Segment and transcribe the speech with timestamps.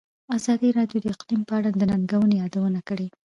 [0.37, 3.07] ازادي راډیو د اقلیم په اړه د ننګونو یادونه کړې.